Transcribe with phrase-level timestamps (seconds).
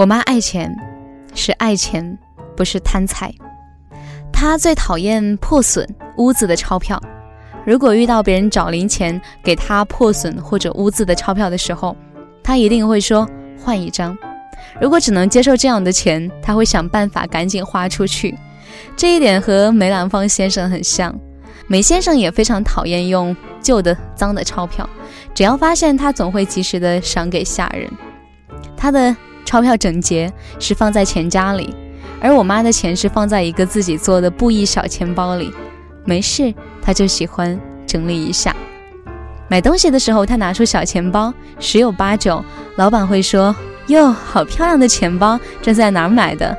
[0.00, 0.74] 我妈爱钱，
[1.34, 2.16] 是爱钱，
[2.56, 3.30] 不是贪财。
[4.32, 5.86] 她最讨厌破损
[6.16, 6.98] 污渍的钞票。
[7.66, 11.94] 如果遇到别人找零钱给她破损或者污渍的钞票的时候，
[12.42, 13.28] 她一定会说
[13.62, 14.16] 换一张。
[14.80, 18.34] 如果只能接受这样的钱，她会想办法赶紧花出去。
[18.96, 21.14] 这一点和梅兰芳先生很像。
[21.66, 24.88] 梅先生也非常讨厌用旧的脏的钞票，
[25.34, 27.86] 只要发现他总会及时的赏给下人。
[28.74, 29.14] 他的
[29.50, 31.74] 钞票整洁，是放在钱夹里，
[32.20, 35.52] 而我妈的钱是放在一个自己做的布艺小钱包里。
[36.04, 38.54] 没事，她就喜欢整理一下。
[39.48, 42.44] 买东西的时候，她拿出小钱包，十有八九，
[42.76, 43.52] 老板会说
[43.88, 46.56] ：“哟，好漂亮的钱包，这在哪儿买的？”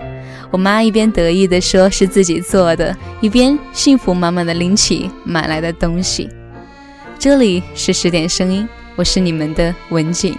[0.52, 6.30] 我妈一边得意地说是自己做的，一边幸福满满的拎起买来的东西。
[7.18, 10.36] 这里是十点声音，我是你们的文景。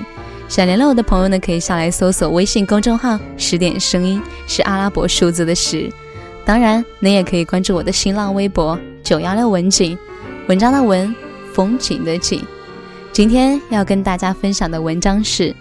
[0.49, 5.91] 想联络我的朋友呢，可以下来搜索微信公众号“十点声音”，是阿拉伯数字的十。
[6.45, 9.97] 当然，你也可以关注我的新浪微博“九幺六文景”，
[10.49, 11.15] 文章的文，
[11.55, 12.45] 风景的景。
[13.13, 15.55] 今天要跟大家分享的文章是：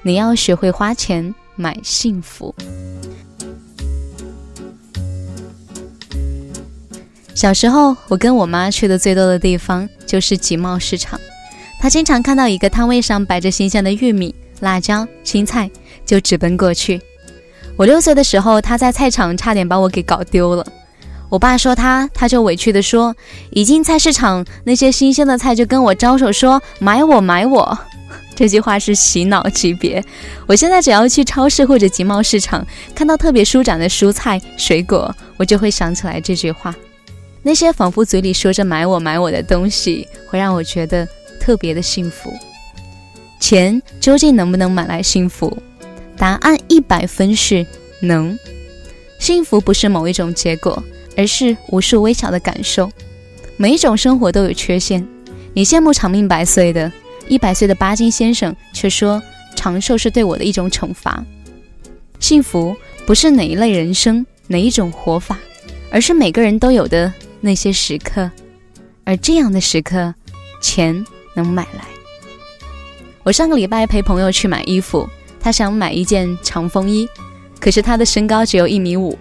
[0.00, 2.54] 你要学会花钱买幸福。
[7.34, 11.20] 小时候，我跟我妈去的最多的地方就是集贸市场。
[11.80, 15.70] 他经常看到一个摊位上摆着新鲜的玉米、辣椒、青菜，
[16.04, 17.00] 就直奔过去。
[17.76, 20.66] 我六岁的时候，他在菜场差点把我给搞丢了。
[21.28, 23.14] 我爸说他，他就委屈地说
[23.50, 27.78] ：“一进菜市场，那些新鲜的菜就跟我招手说买我买我。”
[28.34, 30.02] 这句话是洗脑级别。
[30.46, 36.74] 我现在只要去超市或者集贸市场，看到特别舒展的蔬菜水果，我就会想起来这句话。
[37.42, 41.06] 那些仿佛嘴里说着买我买我的东西，会让我觉得
[41.48, 42.30] 特别的幸福。
[43.40, 45.56] 钱究竟能不能买来幸福？
[46.14, 47.66] 答案一百分是
[48.02, 48.38] 能。
[49.18, 50.84] 幸福不是某一种结果，
[51.16, 52.92] 而是无数微小的感受。
[53.56, 55.02] 每一种生活都有缺陷。
[55.54, 56.92] 你羡慕长命百岁的，
[57.28, 59.22] 一百岁的巴金先生却说
[59.56, 61.24] 长寿是对我的一种惩罚。
[62.20, 62.76] 幸福
[63.06, 65.38] 不是哪一类人生，哪一种活法，
[65.90, 67.10] 而是每个人都有的。
[67.40, 68.30] 那些时刻，
[69.04, 70.14] 而这样的时刻，
[70.60, 71.06] 钱
[71.38, 71.84] 能买来。
[73.22, 75.08] 我上个礼拜陪朋友去买衣服，
[75.40, 77.08] 他想买一件长风衣，
[77.60, 79.16] 可是他的身高只有一米五。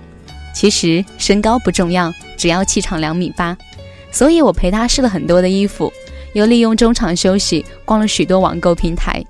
[0.54, 3.56] 其实身高不重要，只要气场两米八。
[4.12, 5.94] 所以我陪他试了很多的衣服，
[6.34, 9.24] 又利用中场休息逛了许多网购平台。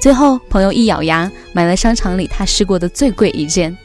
[0.00, 3.76] 最后，朋友一咬牙买了商场里他试过的最贵一件。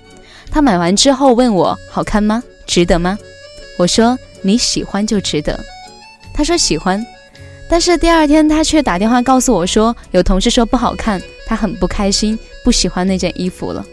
[0.52, 2.44] 他买完之后问我好看吗？
[2.68, 3.18] 值得吗？
[3.78, 4.18] 我说。
[4.42, 5.60] 你喜欢就值得，
[6.32, 7.04] 他说喜欢，
[7.68, 13.84] 但是第二天他却打电话告诉我说，有同事说不好看，他很不开心，不喜欢那件衣服了。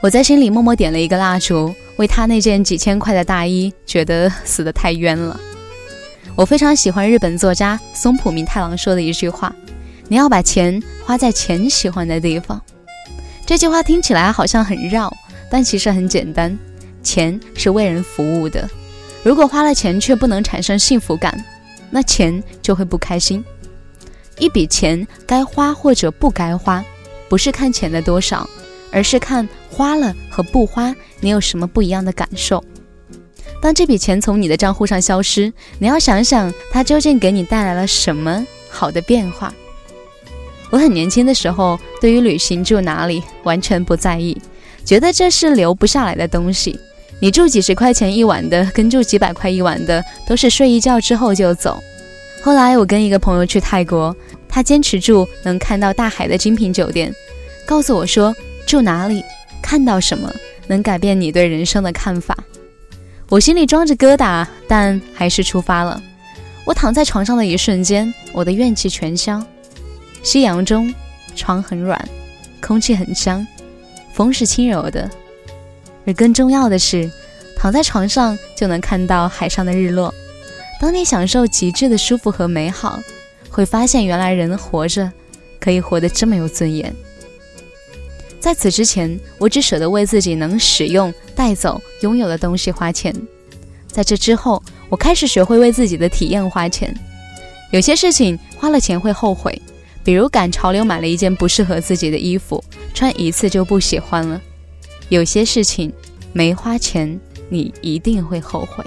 [0.00, 5.38] 我在心里默默点了一个蜡烛，为他那件几千块的大衣，觉得死得太冤了。
[6.34, 9.54] 我非常喜欢日本作家松浦弥太郎说的一句话
[10.08, 12.60] ：“你要把钱花在钱喜欢的地方。”
[13.44, 15.12] 这句话听起来好像很绕，
[15.50, 16.56] 但其实很简单，
[17.02, 18.68] 钱是为人服务的。
[19.24, 21.44] 如果花了钱却不能产生幸福感，
[21.90, 23.44] 那钱就会不开心。
[24.38, 26.84] 一笔钱该花或者不该花，
[27.28, 28.48] 不是看钱的多少，
[28.92, 32.62] 而是看花了和不花你有什么不一样的感受。
[33.60, 39.52] 当这笔钱从你的账户上消失，你要想想它究竟给你带来了什么好的变化。
[40.70, 44.40] 我很年轻的时候，对于旅行住哪里完全不在意，
[44.84, 46.78] 觉得这是留不下来的东西。
[47.20, 51.82] 你住几十块钱一晚的，跟住几百块一晚的，都是睡一觉之后就走。
[52.42, 54.14] 后来我跟一个朋友去泰国，
[54.48, 57.12] 他坚持住能看到大海的精品酒店，
[57.66, 58.34] 告诉我说
[58.66, 59.24] 住哪里，
[59.60, 60.32] 看到什么，
[60.68, 62.36] 能改变你对人生的看法。
[63.28, 66.00] 我心里装着疙瘩，但还是出发了。
[66.64, 69.42] 我躺在床上的一瞬间，我的怨气全消。
[70.22, 70.94] 夕阳中，
[71.34, 72.08] 床很软，
[72.60, 73.46] 空气很香，
[74.12, 75.10] 风是轻柔的。
[76.08, 77.10] 而更重要的是，
[77.54, 80.12] 躺在床上就能看到海上的日落。
[80.80, 82.98] 当你享受极致的舒服和美好，
[83.50, 85.12] 会发现原来人活着
[85.60, 86.90] 可以活得这么有尊严。
[88.40, 93.14] 在此之前，我只舍得为自己能使用、带走、拥有的东西花钱。
[93.86, 96.94] 在这之后，我开始学会为自己的体验花钱。
[97.70, 99.60] 有些事情花了钱会后悔，
[100.02, 102.64] 比如赶潮流买了一件不适合自己的衣服，
[102.94, 104.40] 穿一次就不喜欢了。
[105.08, 105.92] 有些事情
[106.32, 107.18] 没花钱，
[107.48, 108.84] 你一定会后悔。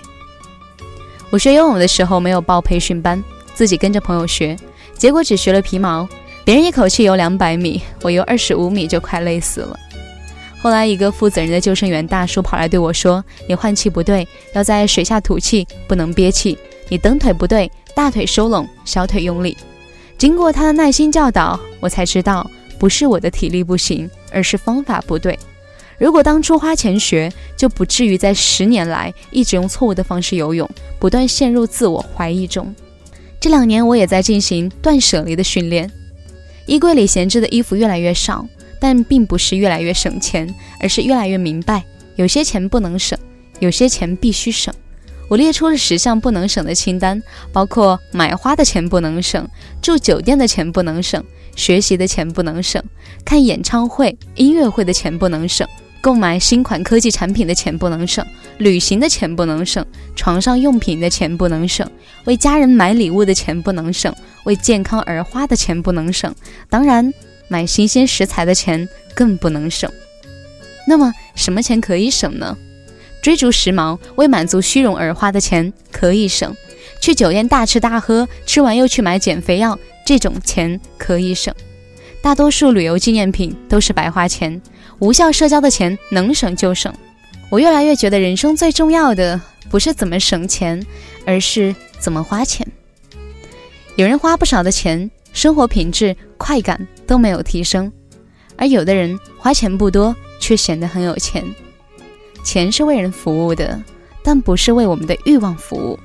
[1.30, 3.24] 我学游泳的时候没有报培训班，
[3.54, 4.56] 自己跟着朋友学，
[4.96, 6.08] 结果只学了皮毛。
[6.44, 9.80] 别人一口气游两百米，我游二十五米就快累死了。
[10.60, 16.58] 后来，一个负责任的救生员大叔跑来对我说：“你换气不对，要在水下吐气，不能憋气。
[16.90, 19.58] 你蹬腿不对，大腿收拢，小腿用力。”
[20.18, 25.38] 经过他的耐心教导，我才知道不是我的体力不行，而是方法不对。
[26.02, 30.68] 如果当初花钱学，就不至于在十年来一直用错误的方式游泳，
[30.98, 32.74] 不断陷入自我怀疑中。
[33.40, 35.92] 这两年，我也在进行断舍离的训练，
[36.66, 38.44] 衣柜里闲置的衣服越来越少。
[38.80, 41.84] 但并不是越来越省钱，而是越来越明白，
[42.16, 43.16] 有些钱不能省，
[43.60, 44.74] 有些钱必须省。
[45.28, 47.22] 我列出了十项不能省的清单，
[47.54, 49.48] 包括买花的钱不能省，
[49.84, 51.24] 住酒店的钱不能省，
[51.56, 52.84] 学习的钱不能省，
[53.24, 55.68] 看演唱会、音乐会的钱不能省，
[56.02, 58.26] 购买新款科技产品的钱不能省，
[58.58, 61.90] 旅行的钱不能省，床上用品的钱不能省，
[62.26, 64.14] 为家人买礼物的钱不能省，
[64.44, 66.34] 为健康而花的钱不能省。
[66.70, 67.14] 当然。
[67.48, 69.92] 买新鲜食材的钱更不能省。
[70.88, 72.58] 那么，什么钱可以省呢？
[73.22, 76.50] 追逐时髦、为满足虚荣而花的钱可以省；
[77.02, 81.54] 去酒店大吃大喝，吃完又去买减肥药，这种钱可以省。
[82.22, 84.62] 大多数旅游纪念品都是白花钱，
[85.02, 86.94] 无效社交的钱能省就省。
[87.50, 90.86] 我越来越觉得，人生最重要的不是怎么省钱，
[91.26, 92.66] 而是怎么花钱。
[93.96, 95.12] 有人花不少的钱。
[95.34, 97.90] 生活品质、快感都没有提升，
[98.58, 101.42] 而有的人花钱不多，却显得很有钱。
[102.44, 103.82] 钱是为人服务的，
[104.22, 105.98] 但不是为我们的欲望服务。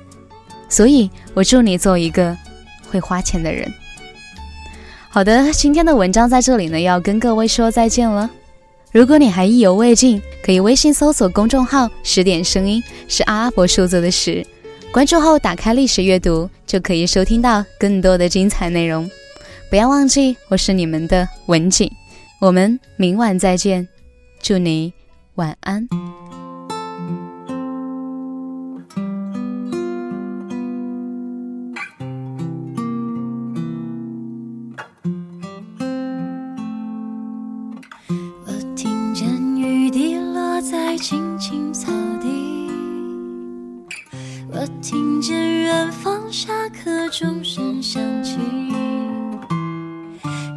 [0.69, 2.37] 所以，我祝你做一个
[2.89, 3.69] 会花钱的人。
[5.09, 8.29] 好的，今天的文章在这里呢，要跟各位说再见了。
[8.91, 14.45] 如果你还意犹未尽，可以微信搜索公众号“十点声音”，是阿拉伯数字的十。
[14.91, 19.09] 关注后，打开历史阅读，就可以收听到更多的精彩内容。
[19.69, 21.91] 不要忘记，我是你们的文景。
[22.39, 23.87] 我们明晚再见，
[24.41, 24.93] 祝你
[25.35, 25.87] 晚安。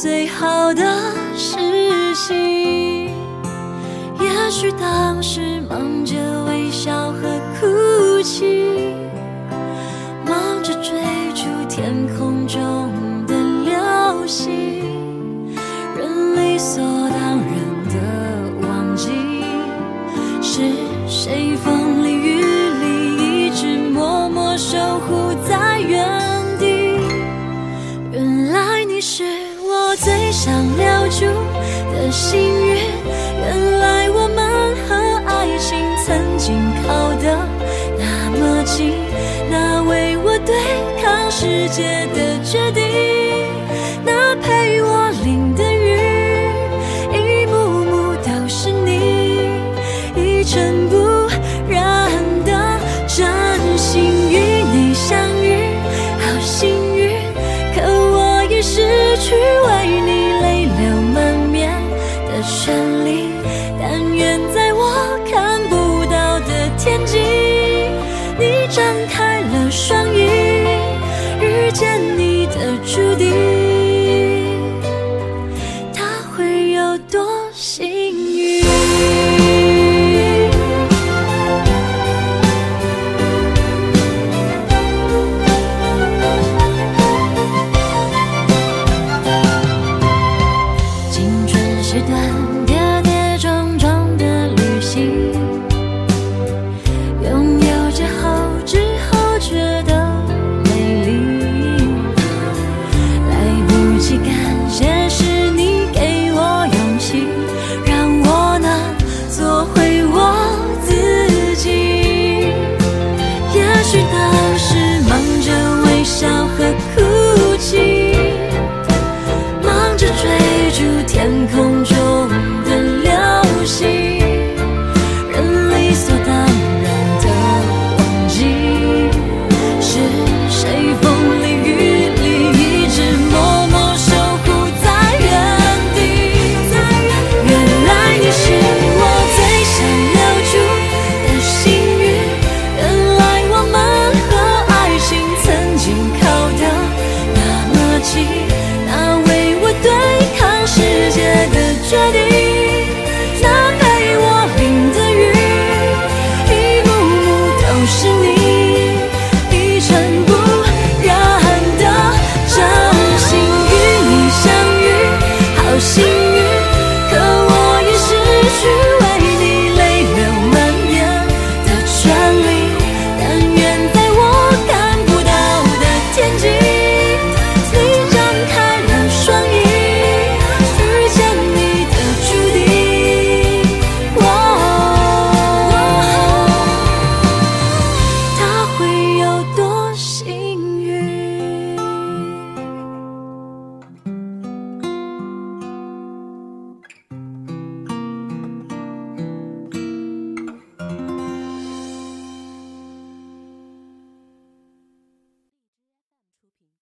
[0.00, 0.84] 最好的
[1.36, 1.56] 事
[2.14, 2.36] 情？
[4.20, 6.14] 也许当时忙着
[6.44, 7.22] 微笑和
[7.58, 8.94] 哭泣，
[10.24, 10.92] 忙着追
[11.34, 12.37] 逐天空
[41.70, 41.97] 界。